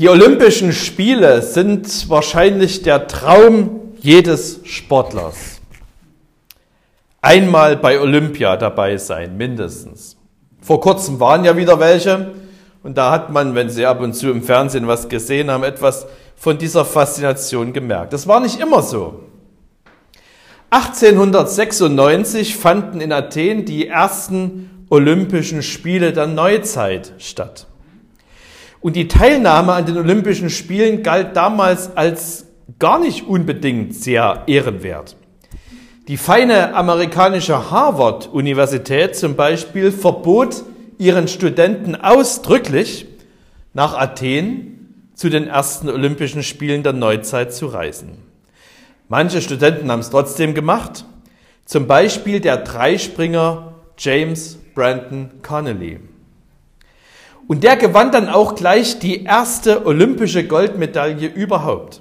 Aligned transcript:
Die 0.00 0.08
Olympischen 0.08 0.72
Spiele 0.72 1.40
sind 1.40 2.10
wahrscheinlich 2.10 2.82
der 2.82 3.06
Traum 3.06 3.92
jedes 4.00 4.58
Sportlers. 4.64 5.60
Einmal 7.22 7.76
bei 7.76 8.00
Olympia 8.00 8.56
dabei 8.56 8.96
sein, 8.96 9.36
mindestens. 9.36 10.16
Vor 10.60 10.80
kurzem 10.80 11.20
waren 11.20 11.44
ja 11.44 11.56
wieder 11.56 11.78
welche 11.78 12.32
und 12.82 12.98
da 12.98 13.12
hat 13.12 13.30
man, 13.30 13.54
wenn 13.54 13.70
Sie 13.70 13.86
ab 13.86 14.00
und 14.00 14.14
zu 14.14 14.32
im 14.32 14.42
Fernsehen 14.42 14.88
was 14.88 15.08
gesehen 15.08 15.48
haben, 15.48 15.62
etwas 15.62 16.08
von 16.34 16.58
dieser 16.58 16.84
Faszination 16.84 17.72
gemerkt. 17.72 18.12
Das 18.12 18.26
war 18.26 18.40
nicht 18.40 18.58
immer 18.58 18.82
so. 18.82 19.20
1896 20.70 22.56
fanden 22.56 23.00
in 23.00 23.12
Athen 23.12 23.64
die 23.64 23.86
ersten 23.86 24.86
Olympischen 24.90 25.62
Spiele 25.62 26.12
der 26.12 26.26
Neuzeit 26.26 27.12
statt. 27.18 27.68
Und 28.84 28.96
die 28.96 29.08
Teilnahme 29.08 29.72
an 29.72 29.86
den 29.86 29.96
Olympischen 29.96 30.50
Spielen 30.50 31.02
galt 31.02 31.36
damals 31.36 31.96
als 31.96 32.44
gar 32.78 32.98
nicht 32.98 33.26
unbedingt 33.26 33.94
sehr 33.94 34.42
ehrenwert. 34.46 35.16
Die 36.06 36.18
feine 36.18 36.74
amerikanische 36.74 37.70
Harvard-Universität 37.70 39.16
zum 39.16 39.36
Beispiel 39.36 39.90
verbot 39.90 40.64
ihren 40.98 41.28
Studenten 41.28 41.94
ausdrücklich, 41.94 43.06
nach 43.72 43.94
Athen 43.94 45.08
zu 45.14 45.30
den 45.30 45.46
ersten 45.46 45.88
Olympischen 45.88 46.42
Spielen 46.42 46.82
der 46.82 46.92
Neuzeit 46.92 47.54
zu 47.54 47.68
reisen. 47.68 48.18
Manche 49.08 49.40
Studenten 49.40 49.90
haben 49.90 50.00
es 50.00 50.10
trotzdem 50.10 50.52
gemacht, 50.52 51.06
zum 51.64 51.86
Beispiel 51.86 52.38
der 52.38 52.58
Dreispringer 52.58 53.76
James 53.96 54.58
Brandon 54.74 55.30
Connolly. 55.40 56.00
Und 57.46 57.62
der 57.62 57.76
gewann 57.76 58.10
dann 58.10 58.28
auch 58.28 58.54
gleich 58.54 58.98
die 58.98 59.24
erste 59.24 59.86
olympische 59.86 60.46
Goldmedaille 60.46 61.28
überhaupt. 61.28 62.00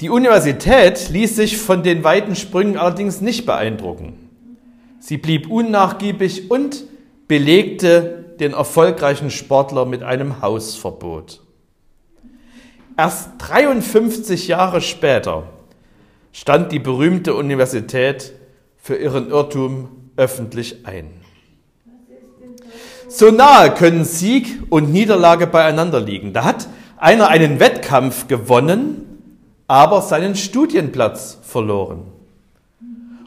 Die 0.00 0.08
Universität 0.08 1.10
ließ 1.10 1.36
sich 1.36 1.58
von 1.58 1.82
den 1.82 2.04
weiten 2.04 2.34
Sprüngen 2.34 2.78
allerdings 2.78 3.20
nicht 3.20 3.44
beeindrucken. 3.44 4.30
Sie 4.98 5.18
blieb 5.18 5.50
unnachgiebig 5.50 6.50
und 6.50 6.84
belegte 7.28 8.24
den 8.40 8.52
erfolgreichen 8.52 9.30
Sportler 9.30 9.84
mit 9.84 10.02
einem 10.02 10.40
Hausverbot. 10.40 11.42
Erst 12.96 13.30
53 13.38 14.48
Jahre 14.48 14.80
später 14.80 15.44
stand 16.32 16.72
die 16.72 16.78
berühmte 16.78 17.34
Universität 17.34 18.32
für 18.76 18.96
ihren 18.96 19.30
Irrtum 19.30 19.88
öffentlich 20.16 20.86
ein. 20.86 21.19
So 23.12 23.32
nahe 23.32 23.74
können 23.74 24.04
Sieg 24.04 24.62
und 24.70 24.92
Niederlage 24.92 25.48
beieinander 25.48 25.98
liegen. 25.98 26.32
Da 26.32 26.44
hat 26.44 26.68
einer 26.96 27.26
einen 27.26 27.58
Wettkampf 27.58 28.28
gewonnen, 28.28 29.04
aber 29.66 30.00
seinen 30.00 30.36
Studienplatz 30.36 31.38
verloren. 31.42 32.04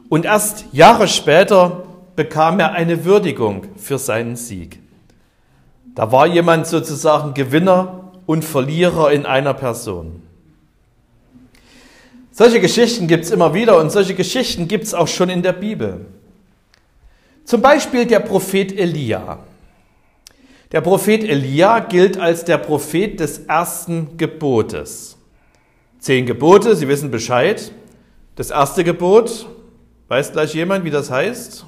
Und 0.07 0.23
erst 0.23 0.63
Jahre 0.71 1.09
später 1.09 1.83
bekam 2.15 2.61
er 2.61 2.71
eine 2.71 3.03
Würdigung 3.03 3.65
für 3.75 3.97
seinen 3.97 4.37
Sieg. 4.37 4.79
Da 5.95 6.13
war 6.13 6.27
jemand 6.27 6.65
sozusagen 6.65 7.33
Gewinner 7.33 8.13
und 8.25 8.45
Verlierer 8.45 9.11
in 9.11 9.25
einer 9.25 9.53
Person. 9.53 10.21
Solche 12.31 12.61
Geschichten 12.61 13.07
gibt 13.07 13.25
es 13.25 13.31
immer 13.31 13.53
wieder 13.53 13.77
und 13.77 13.91
solche 13.91 14.15
Geschichten 14.15 14.69
gibt 14.69 14.85
es 14.85 14.93
auch 14.93 15.09
schon 15.09 15.29
in 15.29 15.43
der 15.43 15.53
Bibel. 15.53 16.05
Zum 17.43 17.61
Beispiel 17.61 18.05
der 18.05 18.21
Prophet 18.21 18.71
Elia. 18.79 19.39
Der 20.73 20.81
Prophet 20.81 21.23
Elia 21.23 21.81
gilt 21.81 22.19
als 22.19 22.45
der 22.45 22.57
Prophet 22.57 23.19
des 23.19 23.37
ersten 23.45 24.17
Gebotes. 24.17 25.19
Zehn 25.99 26.25
Gebote, 26.25 26.75
Sie 26.75 26.87
wissen 26.87 27.11
Bescheid. 27.11 27.71
Das 28.35 28.49
erste 28.49 28.83
Gebot, 28.83 29.47
weiß 30.07 30.31
gleich 30.31 30.55
jemand, 30.55 30.83
wie 30.83 30.89
das 30.89 31.11
heißt? 31.11 31.67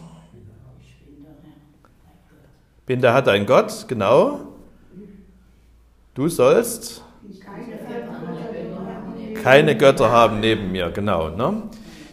Bin 2.88 2.99
der 2.99 3.13
Herr 3.13 3.21
dein 3.21 3.45
Gott, 3.45 3.85
genau. 3.88 4.39
Du 6.15 6.27
sollst 6.27 7.03
keine 9.44 9.77
Götter 9.77 10.11
haben 10.11 10.39
neben 10.39 10.71
mir, 10.71 10.89
genau. 10.89 11.29
Ne? 11.29 11.61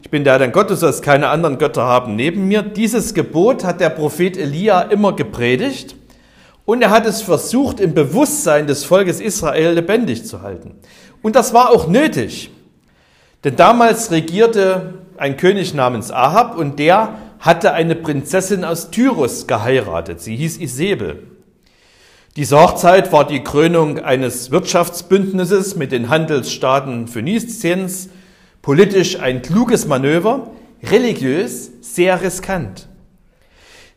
Ich 0.02 0.10
bin 0.10 0.24
der 0.24 0.34
Herr 0.34 0.40
dein 0.40 0.52
Gott, 0.52 0.68
du 0.68 0.76
sollst 0.76 1.02
keine 1.02 1.28
anderen 1.28 1.56
Götter 1.56 1.84
haben 1.84 2.16
neben 2.16 2.48
mir. 2.48 2.60
Dieses 2.60 3.14
Gebot 3.14 3.64
hat 3.64 3.80
der 3.80 3.88
Prophet 3.88 4.36
Elia 4.36 4.82
immer 4.82 5.16
gepredigt 5.16 5.96
und 6.72 6.80
er 6.80 6.88
hat 6.88 7.04
es 7.04 7.20
versucht, 7.20 7.80
im 7.80 7.92
Bewusstsein 7.92 8.66
des 8.66 8.82
Volkes 8.82 9.20
Israel 9.20 9.74
lebendig 9.74 10.24
zu 10.24 10.40
halten. 10.40 10.76
Und 11.20 11.36
das 11.36 11.52
war 11.52 11.68
auch 11.68 11.86
nötig. 11.86 12.50
Denn 13.44 13.56
damals 13.56 14.10
regierte 14.10 14.94
ein 15.18 15.36
König 15.36 15.74
namens 15.74 16.10
Ahab 16.10 16.56
und 16.56 16.78
der 16.78 17.18
hatte 17.40 17.74
eine 17.74 17.94
Prinzessin 17.94 18.64
aus 18.64 18.90
Tyrus 18.90 19.46
geheiratet. 19.46 20.22
Sie 20.22 20.34
hieß 20.34 20.56
Isabel. 20.60 21.24
Diese 22.36 22.58
Hochzeit 22.58 23.12
war 23.12 23.26
die 23.26 23.44
Krönung 23.44 23.98
eines 23.98 24.50
Wirtschaftsbündnisses 24.50 25.76
mit 25.76 25.92
den 25.92 26.08
Handelsstaaten 26.08 27.06
Phöniziens, 27.06 28.08
politisch 28.62 29.20
ein 29.20 29.42
kluges 29.42 29.86
Manöver, 29.86 30.52
religiös 30.82 31.70
sehr 31.82 32.22
riskant. 32.22 32.88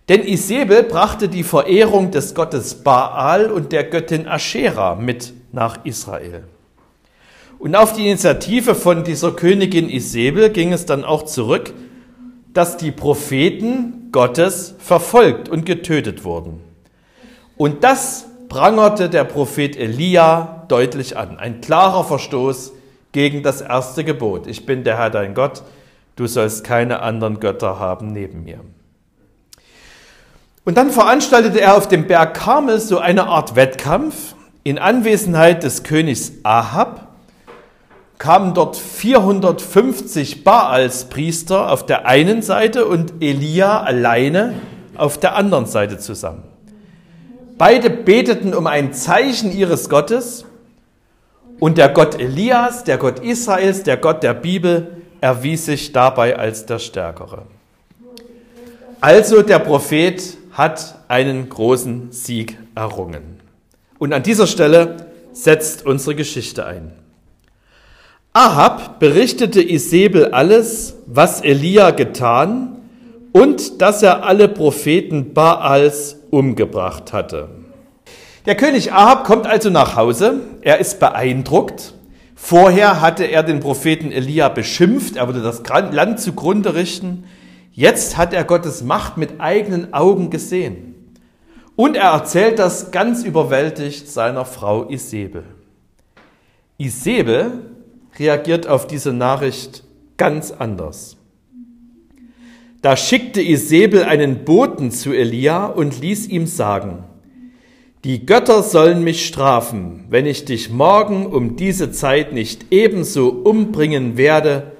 Denn 0.07 0.23
Isabel 0.23 0.83
brachte 0.83 1.29
die 1.29 1.43
Verehrung 1.43 2.11
des 2.11 2.35
Gottes 2.35 2.75
Baal 2.83 3.51
und 3.51 3.71
der 3.71 3.85
Göttin 3.85 4.27
Aschera 4.27 4.95
mit 4.95 5.33
nach 5.51 5.83
Israel. 5.83 6.43
Und 7.57 7.75
auf 7.75 7.93
die 7.93 8.07
Initiative 8.07 8.75
von 8.75 9.03
dieser 9.03 9.31
Königin 9.31 9.89
Isabel 9.89 10.51
ging 10.51 10.73
es 10.73 10.85
dann 10.85 11.03
auch 11.03 11.23
zurück, 11.23 11.73
dass 12.53 12.77
die 12.77 12.91
Propheten 12.91 14.09
Gottes 14.11 14.75
verfolgt 14.77 15.49
und 15.49 15.65
getötet 15.65 16.23
wurden. 16.23 16.61
Und 17.57 17.83
das 17.83 18.27
prangerte 18.47 19.09
der 19.09 19.23
Prophet 19.23 19.75
Elia 19.75 20.65
deutlich 20.67 21.17
an. 21.17 21.37
Ein 21.37 21.61
klarer 21.61 22.03
Verstoß 22.03 22.73
gegen 23.11 23.43
das 23.43 23.61
erste 23.61 24.03
Gebot. 24.03 24.45
Ich 24.45 24.65
bin 24.65 24.83
der 24.83 24.97
Herr 24.97 25.09
dein 25.09 25.33
Gott, 25.33 25.63
du 26.15 26.27
sollst 26.27 26.63
keine 26.63 27.01
anderen 27.01 27.39
Götter 27.39 27.79
haben 27.79 28.07
neben 28.07 28.43
mir. 28.43 28.59
Und 30.65 30.77
dann 30.77 30.89
veranstaltete 30.89 31.61
er 31.61 31.77
auf 31.77 31.87
dem 31.87 32.07
Berg 32.07 32.33
Karmel 32.33 32.79
so 32.79 32.97
eine 32.97 33.27
Art 33.27 33.55
Wettkampf. 33.55 34.33
In 34.63 34.79
Anwesenheit 34.79 35.61
des 35.61 35.83
Königs 35.83 36.33
Ahab 36.41 37.07
kamen 38.17 38.55
dort 38.55 38.75
450 38.75 40.43
Baalspriester 40.43 41.71
auf 41.71 41.85
der 41.85 42.07
einen 42.07 42.41
Seite 42.41 42.87
und 42.87 43.21
Elia 43.21 43.81
alleine 43.81 44.55
auf 44.95 45.19
der 45.19 45.35
anderen 45.35 45.67
Seite 45.67 45.99
zusammen. 45.99 46.43
Beide 47.59 47.91
beteten 47.91 48.55
um 48.55 48.65
ein 48.65 48.91
Zeichen 48.91 49.55
ihres 49.55 49.87
Gottes 49.87 50.45
und 51.59 51.77
der 51.77 51.89
Gott 51.89 52.19
Elias, 52.19 52.83
der 52.83 52.97
Gott 52.97 53.19
Israels, 53.19 53.83
der 53.83 53.97
Gott 53.97 54.23
der 54.23 54.33
Bibel 54.33 55.03
erwies 55.21 55.65
sich 55.65 55.91
dabei 55.91 56.37
als 56.39 56.65
der 56.65 56.79
Stärkere. 56.79 57.43
Also 58.99 59.43
der 59.43 59.59
Prophet 59.59 60.37
hat 60.55 60.95
einen 61.09 61.49
großen 61.49 62.13
Sieg 62.13 62.57
errungen. 62.75 63.41
Und 63.99 64.13
an 64.13 64.23
dieser 64.23 64.47
Stelle 64.47 65.11
setzt 65.33 65.85
unsere 65.85 66.15
Geschichte 66.15 66.65
ein. 66.65 66.93
Ahab 68.31 68.99
berichtete 68.99 69.61
Isabel 69.61 70.31
alles, 70.31 70.95
was 71.05 71.41
Elia 71.41 71.91
getan 71.91 72.77
und 73.33 73.81
dass 73.81 74.01
er 74.01 74.23
alle 74.23 74.47
Propheten 74.47 75.33
Baals 75.33 76.21
umgebracht 76.31 77.11
hatte. 77.11 77.49
Der 78.45 78.55
König 78.55 78.93
Ahab 78.93 79.25
kommt 79.25 79.47
also 79.47 79.69
nach 79.69 79.97
Hause, 79.97 80.39
er 80.61 80.79
ist 80.79 81.01
beeindruckt. 81.01 81.93
Vorher 82.33 83.01
hatte 83.01 83.25
er 83.25 83.43
den 83.43 83.59
Propheten 83.59 84.11
Elia 84.11 84.47
beschimpft, 84.47 85.17
er 85.17 85.27
würde 85.27 85.41
das 85.41 85.63
Land 85.91 86.21
zugrunde 86.21 86.75
richten. 86.75 87.25
Jetzt 87.77 88.15
hat 88.15 88.33
er 88.33 88.45
Gottes 88.45 88.83
Macht 88.83 89.17
mit 89.17 89.41
eigenen 89.41 89.93
Augen 89.93 90.29
gesehen. 90.29 90.95
Und 91.75 91.97
er 91.97 92.11
erzählt 92.11 92.57
das 92.57 92.91
ganz 92.91 93.25
überwältigt 93.25 94.07
seiner 94.07 94.45
Frau 94.45 94.89
Isabel. 94.89 95.43
Isabel 96.77 97.51
reagiert 98.17 98.65
auf 98.65 98.87
diese 98.87 99.11
Nachricht 99.11 99.83
ganz 100.15 100.51
anders. 100.51 101.17
Da 102.81 102.95
schickte 102.95 103.41
Isabel 103.41 104.05
einen 104.05 104.45
Boten 104.45 104.89
zu 104.89 105.11
Elia 105.11 105.65
und 105.65 105.99
ließ 105.99 106.27
ihm 106.27 106.47
sagen, 106.47 107.03
die 108.05 108.25
Götter 108.25 108.63
sollen 108.63 109.03
mich 109.03 109.25
strafen, 109.25 110.05
wenn 110.09 110.25
ich 110.25 110.45
dich 110.45 110.69
morgen 110.69 111.25
um 111.25 111.57
diese 111.57 111.91
Zeit 111.91 112.31
nicht 112.31 112.67
ebenso 112.71 113.29
umbringen 113.29 114.15
werde, 114.15 114.74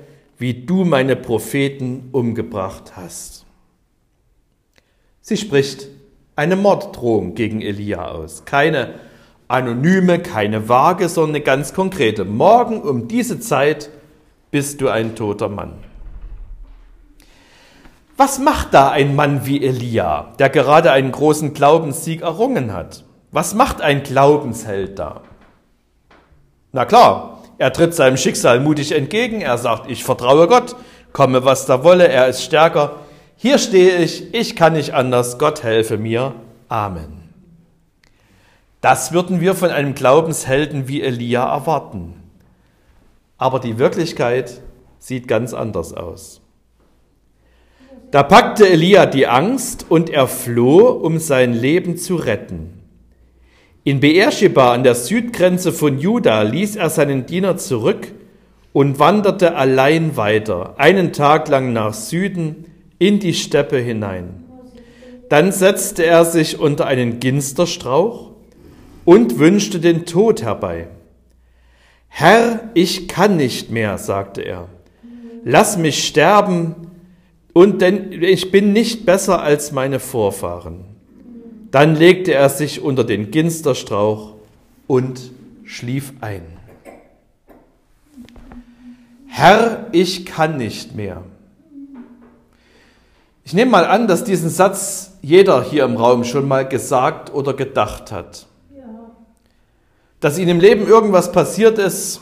wie 0.46 0.54
du 0.54 0.86
meine 0.86 1.16
Propheten 1.16 2.10
umgebracht 2.12 2.96
hast. 2.96 3.48
Sie 5.20 5.38
spricht 5.38 5.88
eine 6.36 6.56
Morddrohung 6.56 7.34
gegen 7.34 7.64
Elia 7.64 8.10
aus. 8.10 8.46
Keine 8.46 8.94
anonyme, 9.48 10.20
keine 10.20 10.70
vage, 10.70 11.10
sondern 11.10 11.38
eine 11.38 11.44
ganz 11.44 11.74
konkrete. 11.74 12.26
Morgen 12.26 12.84
um 12.84 13.08
diese 13.08 13.40
Zeit 13.40 13.90
bist 14.52 14.82
du 14.82 14.90
ein 14.90 15.16
toter 15.16 15.50
Mann. 15.50 15.74
Was 18.16 18.38
macht 18.38 18.76
da 18.76 18.92
ein 18.92 19.16
Mann 19.16 19.48
wie 19.48 19.66
Elia, 19.66 20.32
der 20.38 20.50
gerade 20.50 20.92
einen 20.92 21.12
großen 21.12 21.56
Glaubenssieg 21.56 22.22
errungen 22.22 22.72
hat? 22.72 23.04
Was 23.32 23.56
macht 23.56 23.82
ein 23.82 24.04
Glaubensheld 24.04 25.00
da? 25.00 25.22
Na 26.72 26.86
klar, 26.86 27.35
er 27.58 27.74
tritt 27.74 27.94
seinem 27.94 28.18
Schicksal 28.18 28.60
mutig 28.60 28.92
entgegen, 28.92 29.42
er 29.42 29.58
sagt, 29.58 29.90
ich 29.90 30.04
vertraue 30.04 30.48
Gott, 30.48 30.76
komme 31.14 31.46
was 31.46 31.66
da 31.66 31.84
wolle, 31.84 32.08
er 32.08 32.28
ist 32.28 32.44
stärker. 32.44 32.98
Hier 33.38 33.58
stehe 33.58 33.98
ich, 33.98 34.34
ich 34.34 34.56
kann 34.56 34.74
nicht 34.74 34.94
anders, 34.94 35.38
Gott 35.38 35.64
helfe 35.64 35.98
mir. 35.98 36.34
Amen. 36.68 37.30
Das 38.82 39.14
würden 39.14 39.42
wir 39.42 39.56
von 39.56 39.72
einem 39.72 39.96
Glaubenshelden 39.96 40.88
wie 40.88 41.02
Elia 41.02 41.52
erwarten. 41.52 42.14
Aber 43.38 43.60
die 43.60 43.78
Wirklichkeit 43.78 44.62
sieht 45.00 45.28
ganz 45.28 45.54
anders 45.54 45.94
aus. 45.94 46.42
Da 48.12 48.24
packte 48.24 48.70
Elia 48.70 49.06
die 49.06 49.28
Angst 49.28 49.86
und 49.90 50.10
er 50.10 50.28
floh, 50.28 50.88
um 50.88 51.20
sein 51.20 51.54
Leben 51.54 51.98
zu 51.98 52.16
retten. 52.16 52.85
In 53.88 54.00
Beersheba 54.00 54.74
an 54.74 54.84
der 54.84 54.96
Südgrenze 54.96 55.72
von 55.72 56.00
Juda 56.00 56.42
ließ 56.42 56.76
er 56.76 56.90
seinen 56.90 57.28
Diener 57.28 57.58
zurück 57.58 58.08
und 58.74 58.98
wanderte 58.98 59.56
allein 59.56 60.18
weiter, 60.18 60.74
einen 60.80 61.14
Tag 61.14 61.48
lang 61.50 61.72
nach 61.72 61.94
Süden 61.94 62.66
in 62.98 63.20
die 63.20 63.36
Steppe 63.36 63.78
hinein. 63.78 64.44
Dann 65.30 65.52
setzte 65.52 66.04
er 66.04 66.26
sich 66.26 66.60
unter 66.60 66.88
einen 66.88 67.20
Ginsterstrauch 67.20 68.32
und 69.06 69.38
wünschte 69.38 69.80
den 69.80 70.08
Tod 70.08 70.42
herbei. 70.42 70.88
Herr, 72.08 72.72
ich 72.74 73.08
kann 73.08 73.38
nicht 73.38 73.70
mehr, 73.70 74.00
sagte 74.00 74.42
er. 74.42 74.68
Lass 75.44 75.78
mich 75.78 76.08
sterben, 76.08 76.74
und 77.54 77.84
denn 77.84 78.12
ich 78.12 78.50
bin 78.50 78.74
nicht 78.74 79.06
besser 79.06 79.44
als 79.44 79.72
meine 79.72 80.00
Vorfahren. 80.00 80.95
Dann 81.76 81.94
legte 81.94 82.34
er 82.34 82.48
sich 82.48 82.82
unter 82.82 83.04
den 83.04 83.32
Ginsterstrauch 83.32 84.36
und 84.88 85.20
schlief 85.66 86.14
ein. 86.22 86.44
Herr, 89.28 89.88
ich 89.92 90.26
kann 90.26 90.56
nicht 90.56 90.96
mehr. 90.96 91.22
Ich 93.44 93.54
nehme 93.54 93.72
mal 93.72 93.84
an, 93.84 94.08
dass 94.08 94.24
diesen 94.24 94.50
Satz 94.50 95.18
jeder 95.22 95.62
hier 95.64 95.84
im 95.84 95.98
Raum 95.98 96.24
schon 96.24 96.48
mal 96.48 96.66
gesagt 96.66 97.34
oder 97.34 97.54
gedacht 97.54 98.10
hat. 98.10 98.46
Dass 100.22 100.38
ihnen 100.38 100.52
im 100.52 100.60
Leben 100.62 100.88
irgendwas 100.88 101.34
passiert 101.34 101.78
ist, 101.78 102.22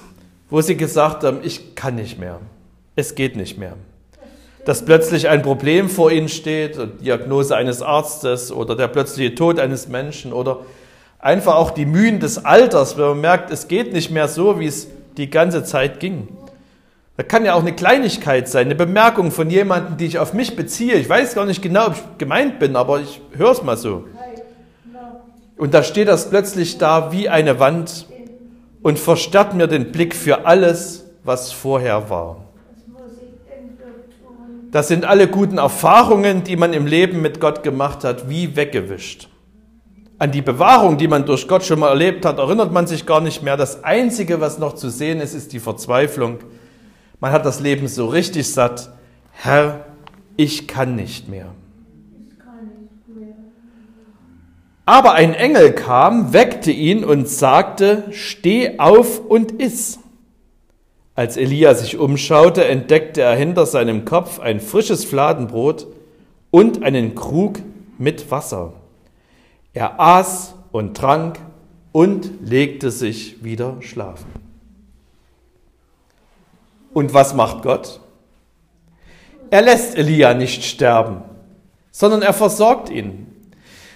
wo 0.49 0.61
sie 0.61 0.77
gesagt 0.77 1.23
haben, 1.23 1.41
ich 1.43 1.75
kann 1.75 1.93
nicht 1.93 2.17
mehr. 2.17 2.39
Es 2.95 3.13
geht 3.13 3.35
nicht 3.35 3.59
mehr 3.59 3.77
dass 4.65 4.85
plötzlich 4.85 5.29
ein 5.29 5.41
Problem 5.41 5.89
vor 5.89 6.11
ihnen 6.11 6.29
steht, 6.29 6.77
Diagnose 7.01 7.55
eines 7.55 7.81
Arztes 7.81 8.51
oder 8.51 8.75
der 8.75 8.87
plötzliche 8.87 9.35
Tod 9.35 9.59
eines 9.59 9.87
Menschen 9.87 10.31
oder 10.31 10.59
einfach 11.19 11.55
auch 11.55 11.71
die 11.71 11.85
Mühen 11.85 12.19
des 12.19 12.45
Alters, 12.45 12.97
wenn 12.97 13.05
man 13.05 13.21
merkt, 13.21 13.51
es 13.51 13.67
geht 13.67 13.93
nicht 13.93 14.11
mehr 14.11 14.27
so, 14.27 14.59
wie 14.59 14.67
es 14.67 14.87
die 15.17 15.29
ganze 15.29 15.63
Zeit 15.63 15.99
ging. 15.99 16.27
Da 17.15 17.23
kann 17.23 17.45
ja 17.45 17.53
auch 17.53 17.61
eine 17.61 17.73
Kleinigkeit 17.73 18.49
sein, 18.49 18.67
eine 18.67 18.75
Bemerkung 18.75 19.31
von 19.31 19.49
jemandem, 19.49 19.97
die 19.97 20.05
ich 20.05 20.17
auf 20.17 20.33
mich 20.33 20.55
beziehe. 20.55 20.95
Ich 20.95 21.07
weiß 21.07 21.35
gar 21.35 21.45
nicht 21.45 21.61
genau, 21.61 21.87
ob 21.87 21.93
ich 21.93 22.17
gemeint 22.17 22.57
bin, 22.57 22.75
aber 22.75 23.01
ich 23.01 23.21
höre 23.37 23.51
es 23.51 23.61
mal 23.61 23.77
so. 23.77 24.05
Und 25.57 25.73
da 25.73 25.83
steht 25.83 26.07
das 26.07 26.29
plötzlich 26.29 26.79
da 26.79 27.11
wie 27.11 27.29
eine 27.29 27.59
Wand 27.59 28.07
und 28.81 28.97
versperrt 28.97 29.53
mir 29.53 29.67
den 29.67 29.91
Blick 29.91 30.15
für 30.15 30.45
alles, 30.45 31.05
was 31.23 31.51
vorher 31.51 32.09
war. 32.09 32.42
Das 34.73 34.87
sind 34.87 35.05
alle 35.05 35.27
guten 35.27 35.59
Erfahrungen, 35.59 36.43
die 36.43 36.55
man 36.55 36.73
im 36.73 36.87
Leben 36.87 37.21
mit 37.21 37.39
Gott 37.39 37.61
gemacht 37.61 38.03
hat, 38.03 38.27
wie 38.27 38.55
weggewischt. 38.55 39.29
An 40.17 40.31
die 40.31 40.41
Bewahrung, 40.41 40.97
die 40.97 41.07
man 41.07 41.27
durch 41.27 41.47
Gott 41.47 41.63
schon 41.63 41.79
mal 41.79 41.89
erlebt 41.89 42.25
hat, 42.25 42.39
erinnert 42.39 42.71
man 42.71 42.87
sich 42.87 43.05
gar 43.05 43.21
nicht 43.21 43.43
mehr. 43.43 43.55
Das 43.55 43.83
Einzige, 43.83 44.41
was 44.41 44.57
noch 44.57 44.73
zu 44.73 44.89
sehen 44.89 45.21
ist, 45.21 45.35
ist 45.35 45.53
die 45.53 45.59
Verzweiflung. 45.59 46.39
Man 47.19 47.31
hat 47.31 47.45
das 47.45 47.59
Leben 47.59 47.87
so 47.87 48.07
richtig 48.07 48.51
satt. 48.51 48.89
Herr, 49.31 49.85
ich 50.37 50.67
kann 50.67 50.95
nicht 50.95 51.29
mehr. 51.29 51.51
Aber 54.87 55.13
ein 55.13 55.35
Engel 55.35 55.73
kam, 55.73 56.33
weckte 56.33 56.71
ihn 56.71 57.05
und 57.05 57.29
sagte, 57.29 58.05
steh 58.09 58.79
auf 58.79 59.19
und 59.19 59.51
iss. 59.51 59.99
Als 61.15 61.37
Elia 61.37 61.75
sich 61.75 61.97
umschaute, 61.97 62.65
entdeckte 62.65 63.21
er 63.21 63.35
hinter 63.35 63.67
seinem 63.67 64.03
Kopf 64.03 64.39
ein 64.39 64.59
frisches 64.59 65.05
Fladenbrot 65.05 65.85
und 66.49 66.83
einen 66.83 67.13
Krug 67.13 67.59
mit 67.99 68.31
Wasser. 68.31 68.73
Er 69.73 69.99
aß 69.99 70.55
und 70.71 70.97
trank 70.97 71.39
und 71.91 72.31
legte 72.43 72.89
sich 72.89 73.43
wieder 73.43 73.77
schlafen. 73.81 74.25
Und 76.93 77.13
was 77.13 77.35
macht 77.35 77.61
Gott? 77.61 77.99
Er 79.51 79.61
lässt 79.61 79.95
Elia 79.95 80.33
nicht 80.33 80.63
sterben, 80.63 81.21
sondern 81.91 82.23
er 82.23 82.33
versorgt 82.33 82.89
ihn. 82.89 83.27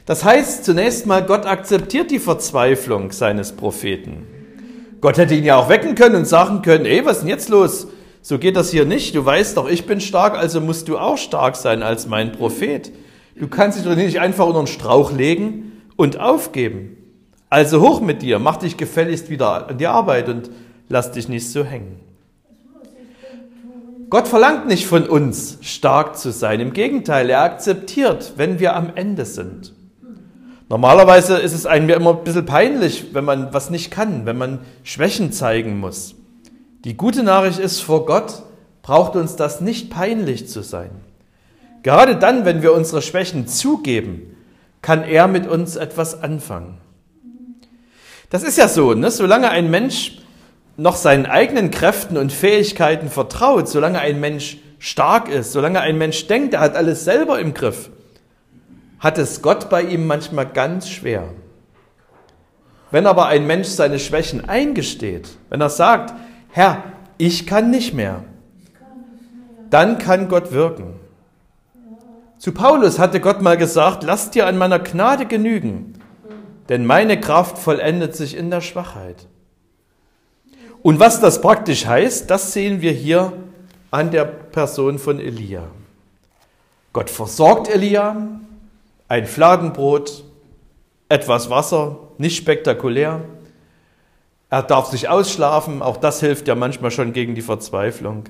Das 0.05 0.23
heißt 0.23 0.63
zunächst 0.63 1.07
mal, 1.07 1.23
Gott 1.25 1.47
akzeptiert 1.47 2.11
die 2.11 2.19
Verzweiflung 2.19 3.11
seines 3.11 3.53
Propheten. 3.53 4.27
Gott 5.01 5.17
hätte 5.17 5.35
ihn 5.35 5.43
ja 5.43 5.57
auch 5.57 5.69
wecken 5.69 5.95
können 5.95 6.15
und 6.15 6.25
sagen 6.25 6.61
können, 6.61 6.85
ey, 6.85 7.05
was 7.05 7.17
ist 7.17 7.21
denn 7.21 7.29
jetzt 7.29 7.49
los? 7.49 7.87
So 8.21 8.39
geht 8.39 8.55
das 8.55 8.71
hier 8.71 8.85
nicht. 8.85 9.15
Du 9.15 9.23
weißt 9.23 9.57
doch, 9.57 9.69
ich 9.69 9.85
bin 9.85 10.01
stark, 10.01 10.37
also 10.37 10.59
musst 10.59 10.87
du 10.87 10.97
auch 10.97 11.17
stark 11.17 11.55
sein 11.55 11.83
als 11.83 12.07
mein 12.07 12.31
Prophet. 12.31 12.91
Du 13.35 13.47
kannst 13.47 13.77
dich 13.77 13.85
doch 13.85 13.95
nicht 13.95 14.19
einfach 14.19 14.45
unter 14.47 14.63
den 14.63 14.67
Strauch 14.67 15.11
legen 15.11 15.83
und 15.95 16.19
aufgeben. 16.19 16.97
Also 17.49 17.81
hoch 17.81 18.01
mit 18.01 18.21
dir, 18.21 18.39
mach 18.39 18.57
dich 18.57 18.75
gefälligst 18.75 19.29
wieder 19.29 19.69
an 19.69 19.77
die 19.77 19.87
Arbeit 19.87 20.27
und 20.27 20.49
lass 20.89 21.11
dich 21.11 21.29
nicht 21.29 21.49
so 21.49 21.63
hängen. 21.63 21.99
Gott 24.09 24.27
verlangt 24.27 24.67
nicht 24.67 24.87
von 24.87 25.07
uns, 25.07 25.57
stark 25.61 26.17
zu 26.17 26.31
sein. 26.31 26.59
Im 26.59 26.73
Gegenteil, 26.73 27.29
er 27.29 27.43
akzeptiert, 27.43 28.33
wenn 28.37 28.59
wir 28.59 28.75
am 28.75 28.91
Ende 28.95 29.25
sind. 29.25 29.73
Normalerweise 30.69 31.37
ist 31.37 31.53
es 31.53 31.65
einem 31.65 31.89
ja 31.89 31.95
immer 31.95 32.11
ein 32.11 32.23
bisschen 32.23 32.45
peinlich, 32.45 33.13
wenn 33.13 33.23
man 33.23 33.53
was 33.53 33.69
nicht 33.69 33.89
kann, 33.89 34.25
wenn 34.25 34.37
man 34.37 34.59
Schwächen 34.83 35.31
zeigen 35.31 35.79
muss. 35.79 36.15
Die 36.83 36.97
gute 36.97 37.23
Nachricht 37.23 37.59
ist, 37.59 37.79
vor 37.79 38.05
Gott 38.05 38.43
braucht 38.81 39.15
uns 39.15 39.35
das 39.35 39.61
nicht 39.61 39.89
peinlich 39.89 40.47
zu 40.47 40.61
sein. 40.61 40.89
Gerade 41.83 42.17
dann, 42.17 42.43
wenn 42.43 42.61
wir 42.61 42.73
unsere 42.73 43.01
Schwächen 43.01 43.47
zugeben, 43.47 44.35
kann 44.81 45.03
er 45.03 45.27
mit 45.27 45.47
uns 45.47 45.75
etwas 45.75 46.21
anfangen. 46.21 46.77
Das 48.29 48.43
ist 48.43 48.57
ja 48.57 48.67
so, 48.67 48.93
ne? 48.93 49.09
solange 49.09 49.49
ein 49.49 49.71
Mensch 49.71 50.19
noch 50.75 50.95
seinen 50.95 51.25
eigenen 51.25 51.71
Kräften 51.71 52.17
und 52.17 52.31
Fähigkeiten 52.31 53.09
vertraut, 53.09 53.69
solange 53.69 53.99
ein 53.99 54.19
Mensch 54.19 54.57
stark 54.79 55.29
ist, 55.29 55.53
solange 55.53 55.79
ein 55.79 55.97
Mensch 55.97 56.27
denkt, 56.27 56.53
er 56.53 56.59
hat 56.59 56.75
alles 56.75 57.03
selber 57.03 57.39
im 57.39 57.53
Griff, 57.53 57.89
hat 58.99 59.17
es 59.17 59.41
Gott 59.41 59.69
bei 59.69 59.83
ihm 59.83 60.07
manchmal 60.07 60.47
ganz 60.47 60.89
schwer. 60.89 61.29
Wenn 62.91 63.05
aber 63.05 63.27
ein 63.27 63.45
Mensch 63.45 63.67
seine 63.67 63.99
Schwächen 63.99 64.47
eingesteht, 64.47 65.37
wenn 65.49 65.61
er 65.61 65.69
sagt, 65.69 66.13
Herr, 66.49 66.83
ich 67.17 67.45
kann 67.45 67.69
nicht 67.69 67.93
mehr, 67.93 68.23
dann 69.69 69.97
kann 69.97 70.29
Gott 70.29 70.51
wirken. 70.51 70.93
Zu 72.37 72.51
Paulus 72.51 72.99
hatte 72.99 73.19
Gott 73.19 73.41
mal 73.41 73.57
gesagt, 73.57 74.03
lass 74.03 74.29
dir 74.29 74.47
an 74.47 74.57
meiner 74.57 74.79
Gnade 74.79 75.25
genügen, 75.25 75.93
denn 76.69 76.85
meine 76.85 77.19
Kraft 77.19 77.57
vollendet 77.57 78.15
sich 78.15 78.37
in 78.37 78.49
der 78.49 78.61
Schwachheit. 78.61 79.27
Und 80.83 80.99
was 80.99 81.19
das 81.19 81.41
praktisch 81.41 81.85
heißt, 81.85 82.29
das 82.29 82.53
sehen 82.53 82.81
wir 82.81 82.91
hier 82.91 83.33
an 83.91 84.11
der 84.11 84.25
Person 84.25 84.99
von 84.99 85.19
Elia. 85.19 85.63
Gott 86.93 87.09
versorgt 87.09 87.69
Elia, 87.69 88.39
ein 89.07 89.25
Fladenbrot, 89.25 90.23
etwas 91.09 91.49
Wasser, 91.49 91.97
nicht 92.17 92.37
spektakulär. 92.37 93.21
Er 94.49 94.63
darf 94.63 94.87
sich 94.87 95.09
ausschlafen, 95.09 95.81
auch 95.81 95.97
das 95.97 96.19
hilft 96.19 96.47
ja 96.47 96.55
manchmal 96.55 96.91
schon 96.91 97.13
gegen 97.13 97.35
die 97.35 97.41
Verzweiflung. 97.41 98.25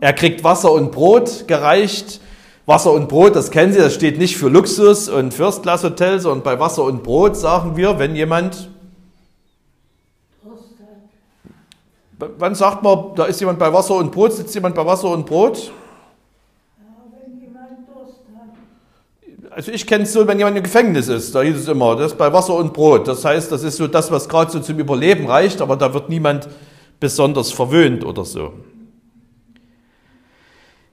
Er 0.00 0.12
kriegt 0.12 0.44
Wasser 0.44 0.72
und 0.72 0.92
Brot 0.92 1.46
gereicht. 1.46 2.20
Wasser 2.66 2.92
und 2.92 3.08
Brot, 3.08 3.36
das 3.36 3.50
kennen 3.50 3.72
Sie, 3.72 3.78
das 3.78 3.94
steht 3.94 4.18
nicht 4.18 4.38
für 4.38 4.48
Luxus 4.48 5.10
und 5.10 5.34
First 5.34 5.62
Class 5.62 5.84
Hotel, 5.84 6.18
sondern 6.18 6.42
bei 6.42 6.58
Wasser 6.58 6.84
und 6.84 7.02
Brot 7.02 7.36
sagen 7.36 7.76
wir, 7.76 7.98
wenn 7.98 8.16
jemand 8.16 8.70
Wann 12.38 12.54
sagt 12.54 12.82
man, 12.82 13.14
da 13.16 13.24
ist 13.24 13.40
jemand 13.40 13.58
bei 13.58 13.72
Wasser 13.72 13.96
und 13.96 14.12
Brot, 14.12 14.32
sitzt 14.32 14.54
jemand 14.54 14.74
bei 14.74 14.86
Wasser 14.86 15.10
und 15.10 15.26
Brot? 15.26 15.72
Also 19.54 19.70
ich 19.70 19.86
kenne 19.86 20.04
es 20.04 20.12
so, 20.12 20.26
wenn 20.26 20.38
jemand 20.38 20.56
im 20.56 20.64
Gefängnis 20.64 21.08
ist, 21.08 21.34
da 21.34 21.42
hieß 21.42 21.56
es 21.56 21.68
immer, 21.68 21.94
das 21.94 22.12
ist 22.12 22.18
bei 22.18 22.32
Wasser 22.32 22.54
und 22.56 22.72
Brot. 22.72 23.06
Das 23.06 23.24
heißt, 23.24 23.52
das 23.52 23.62
ist 23.62 23.76
so 23.76 23.86
das, 23.86 24.10
was 24.10 24.28
gerade 24.28 24.50
so 24.50 24.58
zum 24.58 24.78
Überleben 24.78 25.26
reicht, 25.26 25.60
aber 25.60 25.76
da 25.76 25.94
wird 25.94 26.08
niemand 26.08 26.48
besonders 26.98 27.52
verwöhnt 27.52 28.04
oder 28.04 28.24
so. 28.24 28.52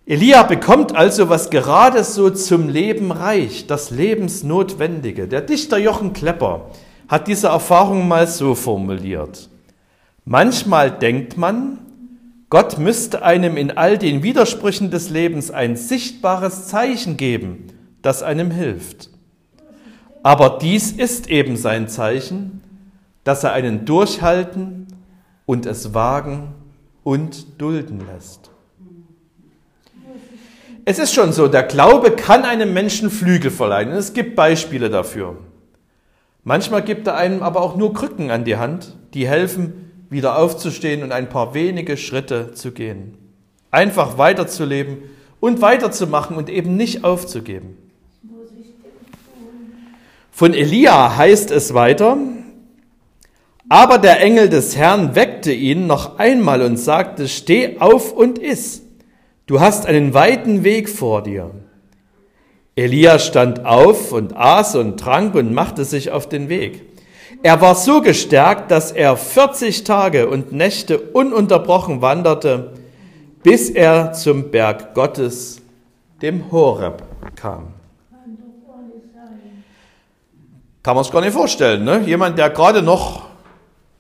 Elia 0.06 0.44
bekommt 0.44 0.96
also, 0.96 1.30
was 1.30 1.50
gerade 1.50 2.04
so 2.04 2.30
zum 2.30 2.70
Leben 2.70 3.12
reicht, 3.12 3.72
das 3.72 3.90
Lebensnotwendige. 3.90 5.28
Der 5.28 5.42
Dichter 5.42 5.78
Jochen 5.78 6.14
Klepper 6.14 6.68
hat 7.08 7.28
diese 7.28 7.48
Erfahrung 7.48 8.08
mal 8.08 8.28
so 8.28 8.54
formuliert. 8.54 9.50
Manchmal 10.26 10.92
denkt 10.92 11.38
man, 11.38 11.80
Gott 12.50 12.78
müsste 12.78 13.24
einem 13.24 13.58
in 13.58 13.72
all 13.72 13.98
den 13.98 14.22
Widersprüchen 14.22 14.92
des 14.92 15.10
Lebens 15.10 15.50
ein 15.50 15.78
sichtbares 15.78 16.68
Zeichen 16.68 17.16
geben, 17.18 17.68
das 18.02 18.24
einem 18.24 18.52
hilft. 18.52 19.10
Aber 20.24 20.60
dies 20.62 20.92
ist 20.92 21.30
eben 21.30 21.58
sein 21.58 21.88
Zeichen, 21.88 22.62
dass 23.24 23.44
er 23.44 23.54
einen 23.54 23.86
durchhalten 23.86 24.88
und 25.46 25.66
es 25.66 25.94
wagen 25.94 26.54
und 27.04 27.62
dulden 27.62 28.02
lässt. 28.06 28.52
Es 30.84 30.98
ist 30.98 31.14
schon 31.14 31.32
so, 31.32 31.48
der 31.48 31.64
Glaube 31.64 32.12
kann 32.12 32.44
einem 32.44 32.74
Menschen 32.74 33.12
Flügel 33.12 33.52
verleihen. 33.52 33.92
Es 33.92 34.14
gibt 34.14 34.36
Beispiele 34.36 34.90
dafür. 34.90 35.38
Manchmal 36.44 36.82
gibt 36.82 37.06
er 37.06 37.18
einem 37.18 37.44
aber 37.44 37.62
auch 37.62 37.76
nur 37.76 37.94
Krücken 37.94 38.32
an 38.32 38.46
die 38.46 38.58
Hand, 38.58 38.98
die 39.14 39.28
helfen, 39.28 39.92
wieder 40.10 40.38
aufzustehen 40.38 41.04
und 41.04 41.12
ein 41.12 41.30
paar 41.30 41.54
wenige 41.54 41.98
Schritte 41.98 42.54
zu 42.54 42.72
gehen. 42.72 43.18
Einfach 43.70 44.18
weiterzuleben 44.18 44.98
und 45.40 45.62
weiterzumachen 45.62 46.36
und 46.36 46.50
eben 46.50 46.76
nicht 46.76 47.04
aufzugeben. 47.04 47.78
Von 50.42 50.56
Elia 50.56 51.18
heißt 51.18 51.52
es 51.52 51.76
weiter, 51.76 52.18
aber 53.70 54.00
der 54.00 54.22
Engel 54.22 54.50
des 54.50 54.76
Herrn 54.76 55.14
weckte 55.14 55.54
ihn 55.54 55.86
noch 55.86 56.18
einmal 56.18 56.64
und 56.64 56.78
sagte, 56.78 57.28
steh 57.28 57.78
auf 57.78 58.12
und 58.12 58.40
iss. 58.40 58.82
Du 59.46 59.60
hast 59.60 59.86
einen 59.86 60.16
weiten 60.16 60.64
Weg 60.64 60.90
vor 60.90 61.22
dir. 61.22 61.52
Elia 62.76 63.20
stand 63.20 63.68
auf 63.68 64.14
und 64.14 64.36
aß 64.36 64.78
und 64.78 65.00
trank 65.00 65.36
und 65.36 65.54
machte 65.54 65.86
sich 65.86 66.10
auf 66.10 66.28
den 66.28 66.50
Weg. 66.50 66.88
Er 67.44 67.62
war 67.62 67.76
so 67.76 68.02
gestärkt, 68.02 68.72
dass 68.72 68.92
er 68.92 69.18
40 69.18 69.84
Tage 69.84 70.28
und 70.28 70.54
Nächte 70.54 70.98
ununterbrochen 70.98 72.02
wanderte, 72.02 72.74
bis 73.44 73.70
er 73.70 74.14
zum 74.14 74.50
Berg 74.50 74.96
Gottes, 74.96 75.62
dem 76.24 76.52
Horeb, 76.52 77.04
kam. 77.36 77.76
Kann 80.84 80.96
man 80.96 81.06
es 81.06 81.12
gar 81.12 81.22
nicht 81.22 81.34
vorstellen. 81.34 81.84
Ne? 81.84 82.00
Jemand, 82.02 82.40
der 82.40 82.50
gerade 82.50 82.82
noch 82.82 83.28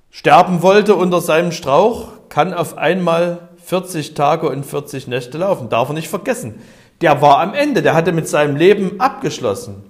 sterben 0.09 0.61
wollte 0.61 0.95
unter 0.95 1.21
seinem 1.21 1.51
Strauch, 1.51 2.07
kann 2.29 2.53
auf 2.53 2.77
einmal 2.77 3.50
40 3.63 4.15
Tage 4.15 4.50
und 4.50 4.65
40 4.65 5.07
Nächte 5.07 5.38
laufen. 5.38 5.69
Darf 5.69 5.89
er 5.89 5.93
nicht 5.93 6.09
vergessen. 6.09 6.59
Der 7.01 7.21
war 7.21 7.39
am 7.39 7.53
Ende, 7.53 7.81
der 7.81 7.93
hatte 7.93 8.11
mit 8.11 8.27
seinem 8.27 8.55
Leben 8.55 9.00
abgeschlossen. 9.00 9.83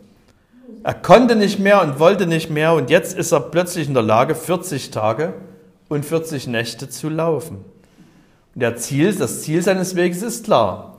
Er 0.84 0.94
konnte 0.94 1.36
nicht 1.36 1.60
mehr 1.60 1.82
und 1.82 2.00
wollte 2.00 2.26
nicht 2.26 2.50
mehr 2.50 2.74
und 2.74 2.90
jetzt 2.90 3.18
ist 3.18 3.32
er 3.32 3.40
plötzlich 3.40 3.88
in 3.88 3.94
der 3.94 4.04
Lage, 4.04 4.34
40 4.34 4.92
Tage 4.92 5.34
und 5.90 6.06
40 6.06 6.48
Nächte 6.48 6.90
zu 6.90 7.08
laufen. 7.08 7.64
Und 8.56 8.62
der 8.62 8.76
Ziel, 8.78 9.14
das 9.16 9.44
Ziel 9.44 9.62
seines 9.62 9.96
Weges 9.96 10.24
ist 10.24 10.46
klar. 10.46 10.98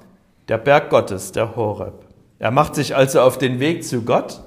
Der 0.48 0.58
Berg 0.58 0.88
Gottes, 0.90 1.32
der 1.32 1.56
Horeb. 1.56 1.94
Er 2.38 2.50
macht 2.50 2.74
sich 2.74 2.94
also 2.94 3.20
auf 3.20 3.38
den 3.38 3.60
Weg 3.60 3.84
zu 3.84 4.02
Gott 4.02 4.42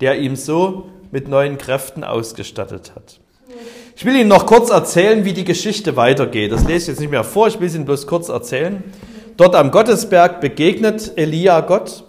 der 0.00 0.18
ihm 0.18 0.36
so 0.36 0.88
mit 1.10 1.28
neuen 1.28 1.58
Kräften 1.58 2.04
ausgestattet 2.04 2.92
hat. 2.94 3.20
Ich 3.96 4.04
will 4.04 4.14
Ihnen 4.14 4.28
noch 4.28 4.44
kurz 4.44 4.68
erzählen, 4.70 5.24
wie 5.24 5.32
die 5.32 5.44
Geschichte 5.44 5.96
weitergeht. 5.96 6.52
Das 6.52 6.64
lese 6.64 6.76
ich 6.76 6.88
jetzt 6.88 7.00
nicht 7.00 7.10
mehr 7.10 7.24
vor, 7.24 7.48
ich 7.48 7.58
will 7.60 7.66
es 7.66 7.74
Ihnen 7.74 7.86
bloß 7.86 8.06
kurz 8.06 8.28
erzählen. 8.28 8.84
Dort 9.36 9.54
am 9.54 9.70
Gottesberg 9.70 10.40
begegnet 10.40 11.12
Elia 11.16 11.60
Gott 11.60 12.04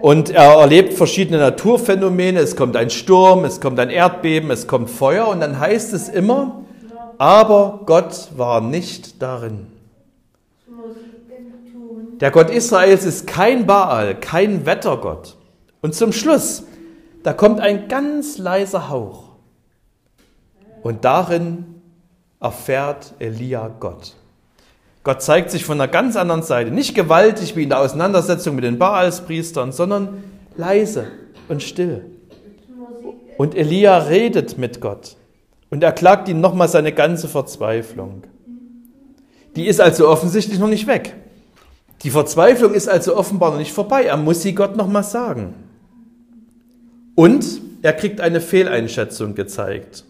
und 0.00 0.30
er 0.30 0.54
erlebt 0.58 0.94
verschiedene 0.94 1.38
Naturphänomene. 1.38 2.38
Es 2.38 2.54
kommt 2.54 2.76
ein 2.76 2.90
Sturm, 2.90 3.44
es 3.44 3.60
kommt 3.60 3.80
ein 3.80 3.90
Erdbeben, 3.90 4.50
es 4.50 4.66
kommt 4.66 4.90
Feuer 4.90 5.28
und 5.28 5.40
dann 5.40 5.58
heißt 5.58 5.92
es 5.92 6.08
immer, 6.08 6.64
aber 7.18 7.80
Gott 7.86 8.28
war 8.36 8.60
nicht 8.60 9.20
darin. 9.20 9.66
Der 12.20 12.30
Gott 12.30 12.50
Israels 12.50 13.04
ist 13.04 13.26
kein 13.26 13.66
Baal, 13.66 14.14
kein 14.14 14.64
Wettergott. 14.66 15.36
Und 15.82 15.94
zum 15.94 16.12
Schluss 16.12 16.64
da 17.26 17.32
kommt 17.32 17.58
ein 17.58 17.88
ganz 17.88 18.38
leiser 18.38 18.88
Hauch. 18.88 19.30
Und 20.84 21.04
darin 21.04 21.64
erfährt 22.38 23.14
Elia 23.18 23.68
Gott. 23.80 24.14
Gott 25.02 25.22
zeigt 25.22 25.50
sich 25.50 25.64
von 25.64 25.80
einer 25.80 25.90
ganz 25.90 26.14
anderen 26.14 26.44
Seite. 26.44 26.70
Nicht 26.70 26.94
gewaltig 26.94 27.56
wie 27.56 27.64
in 27.64 27.70
der 27.70 27.80
Auseinandersetzung 27.80 28.54
mit 28.54 28.62
den 28.62 28.78
Baalspriestern, 28.78 29.72
sondern 29.72 30.22
leise 30.56 31.08
und 31.48 31.64
still. 31.64 32.04
Und 33.38 33.56
Elia 33.56 33.98
redet 33.98 34.56
mit 34.56 34.80
Gott 34.80 35.16
und 35.70 35.82
er 35.82 35.90
klagt 35.90 36.28
ihm 36.28 36.40
nochmal 36.40 36.68
seine 36.68 36.92
ganze 36.92 37.26
Verzweiflung. 37.26 38.22
Die 39.56 39.66
ist 39.66 39.80
also 39.80 40.08
offensichtlich 40.08 40.60
noch 40.60 40.68
nicht 40.68 40.86
weg. 40.86 41.16
Die 42.02 42.10
Verzweiflung 42.10 42.72
ist 42.72 42.88
also 42.88 43.16
offenbar 43.16 43.50
noch 43.50 43.58
nicht 43.58 43.72
vorbei. 43.72 44.04
Er 44.04 44.16
muss 44.16 44.42
sie 44.42 44.54
Gott 44.54 44.76
nochmal 44.76 45.02
sagen. 45.02 45.65
Und 47.16 47.44
er 47.82 47.94
kriegt 47.94 48.20
eine 48.20 48.40
Fehleinschätzung 48.40 49.34
gezeigt. 49.34 50.04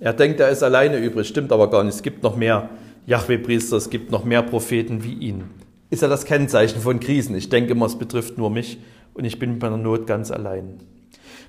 Er 0.00 0.14
denkt, 0.14 0.40
er 0.40 0.48
ist 0.48 0.64
alleine 0.64 0.96
übrig, 0.96 1.28
stimmt 1.28 1.52
aber 1.52 1.70
gar 1.70 1.84
nicht. 1.84 1.94
Es 1.94 2.02
gibt 2.02 2.22
noch 2.24 2.36
mehr 2.36 2.70
Jahwe-Priester, 3.06 3.76
es 3.76 3.90
gibt 3.90 4.10
noch 4.10 4.24
mehr 4.24 4.42
Propheten 4.42 5.04
wie 5.04 5.12
ihn. 5.12 5.44
Ist 5.90 6.02
ja 6.02 6.08
das 6.08 6.24
Kennzeichen 6.24 6.80
von 6.80 7.00
Krisen. 7.00 7.36
Ich 7.36 7.50
denke 7.50 7.72
immer, 7.72 7.86
es 7.86 7.98
betrifft 7.98 8.38
nur 8.38 8.50
mich 8.50 8.78
und 9.12 9.24
ich 9.24 9.38
bin 9.38 9.52
mit 9.52 9.62
meiner 9.62 9.76
Not 9.76 10.06
ganz 10.06 10.30
allein. 10.30 10.80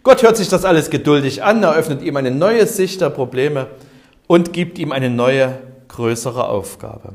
Gott 0.04 0.22
hört 0.22 0.36
sich 0.36 0.50
das 0.50 0.66
alles 0.66 0.90
geduldig 0.90 1.44
an, 1.44 1.64
eröffnet 1.64 2.02
ihm 2.04 2.18
eine 2.18 2.32
neue 2.32 2.68
Sicht 2.68 3.00
der 3.00 3.10
Probleme 3.10 3.68
und 4.28 4.52
gibt 4.52 4.78
ihm 4.80 4.92
eine 4.92 5.10
neue, 5.10 5.60
größere 5.88 6.50
Aufgabe. 6.50 7.14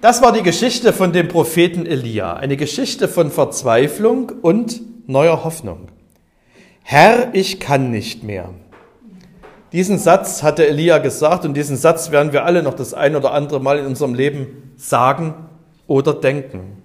Das 0.00 0.22
war 0.22 0.32
die 0.32 0.44
Geschichte 0.44 0.92
von 0.92 1.12
dem 1.12 1.26
Propheten 1.26 1.86
Elia, 1.86 2.34
eine 2.34 2.56
Geschichte 2.56 3.08
von 3.08 3.32
Verzweiflung 3.32 4.30
und 4.42 4.80
neuer 5.08 5.42
Hoffnung. 5.42 5.88
Herr, 6.90 7.34
ich 7.34 7.60
kann 7.60 7.90
nicht 7.90 8.22
mehr. 8.22 8.48
Diesen 9.72 9.98
Satz 9.98 10.42
hatte 10.42 10.66
Elia 10.66 10.96
gesagt 10.96 11.44
und 11.44 11.52
diesen 11.52 11.76
Satz 11.76 12.10
werden 12.12 12.32
wir 12.32 12.46
alle 12.46 12.62
noch 12.62 12.72
das 12.72 12.94
ein 12.94 13.14
oder 13.14 13.34
andere 13.34 13.60
Mal 13.60 13.80
in 13.80 13.84
unserem 13.84 14.14
Leben 14.14 14.72
sagen 14.78 15.34
oder 15.86 16.14
denken. 16.14 16.82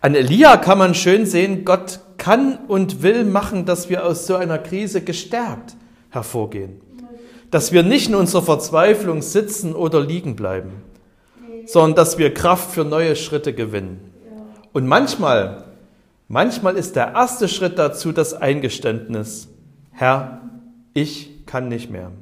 An 0.00 0.14
Elia 0.14 0.56
kann 0.56 0.78
man 0.78 0.94
schön 0.94 1.26
sehen, 1.26 1.66
Gott 1.66 2.00
kann 2.16 2.58
und 2.68 3.02
will 3.02 3.24
machen, 3.24 3.66
dass 3.66 3.90
wir 3.90 4.06
aus 4.06 4.26
so 4.26 4.34
einer 4.34 4.56
Krise 4.56 5.02
gestärkt 5.02 5.76
hervorgehen. 6.08 6.80
Dass 7.50 7.70
wir 7.70 7.82
nicht 7.82 8.08
in 8.08 8.14
unserer 8.14 8.40
Verzweiflung 8.40 9.20
sitzen 9.20 9.74
oder 9.74 10.00
liegen 10.00 10.36
bleiben, 10.36 10.72
sondern 11.66 11.96
dass 11.96 12.16
wir 12.16 12.32
Kraft 12.32 12.70
für 12.70 12.86
neue 12.86 13.14
Schritte 13.14 13.52
gewinnen. 13.52 14.10
Und 14.72 14.86
manchmal 14.86 15.67
Manchmal 16.30 16.76
ist 16.76 16.94
der 16.94 17.14
erste 17.14 17.48
Schritt 17.48 17.78
dazu 17.78 18.12
das 18.12 18.34
Eingeständnis, 18.34 19.48
Herr, 19.90 20.42
ich 20.92 21.46
kann 21.46 21.68
nicht 21.68 21.90
mehr. 21.90 22.12